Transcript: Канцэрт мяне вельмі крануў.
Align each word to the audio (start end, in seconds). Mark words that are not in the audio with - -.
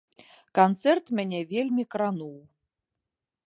Канцэрт 0.59 1.05
мяне 1.19 1.41
вельмі 1.53 1.83
крануў. 1.95 2.35